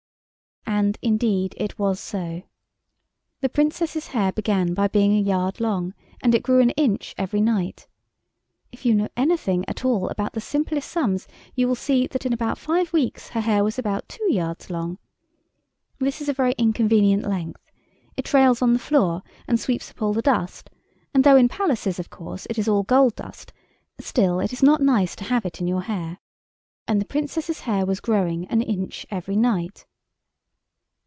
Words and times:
And, 0.67 0.97
indeed, 1.03 1.53
it 1.57 1.77
was 1.77 1.99
so. 1.99 2.41
The 3.41 3.49
Princess's 3.49 4.07
hair 4.07 4.31
began 4.31 4.73
by 4.73 4.87
being 4.87 5.13
a 5.13 5.21
yard 5.21 5.59
long, 5.61 5.93
and 6.23 6.33
it 6.33 6.41
grew 6.41 6.59
an 6.59 6.71
inch 6.71 7.13
every 7.19 7.39
night. 7.39 7.87
If 8.71 8.83
you 8.83 8.95
know 8.95 9.07
anything 9.15 9.63
at 9.67 9.85
all 9.85 10.09
about 10.09 10.33
the 10.33 10.41
simplest 10.41 10.89
sums 10.89 11.27
you 11.53 11.67
will 11.67 11.75
see 11.75 12.07
that 12.07 12.25
in 12.25 12.33
about 12.33 12.57
five 12.57 12.91
weeks 12.93 13.29
her 13.29 13.41
hair 13.41 13.63
was 13.63 13.77
about 13.77 14.09
two 14.09 14.31
yards 14.33 14.71
long. 14.71 14.97
This 15.99 16.19
is 16.19 16.29
a 16.29 16.33
very 16.33 16.53
inconvenient 16.57 17.27
length. 17.27 17.61
It 18.17 18.25
trails 18.25 18.59
on 18.59 18.73
the 18.73 18.79
floor 18.79 19.21
and 19.47 19.59
sweeps 19.59 19.91
up 19.91 20.01
all 20.01 20.13
the 20.13 20.21
dust, 20.23 20.71
and 21.13 21.23
though 21.23 21.37
in 21.37 21.47
palaces, 21.47 21.99
of 21.99 22.09
course, 22.09 22.47
it 22.49 22.57
is 22.57 22.67
all 22.67 22.83
gold 22.83 23.15
dust, 23.15 23.53
still 23.99 24.39
it 24.39 24.51
is 24.51 24.63
not 24.63 24.81
nice 24.81 25.15
to 25.17 25.25
have 25.25 25.45
it 25.45 25.61
in 25.61 25.67
your 25.67 25.83
hair. 25.83 26.17
And 26.87 26.99
the 26.99 27.05
Princess's 27.05 27.61
hair 27.61 27.85
was 27.85 27.99
growing 27.99 28.47
an 28.47 28.63
inch 28.63 29.05
every 29.11 29.35
night. 29.35 29.85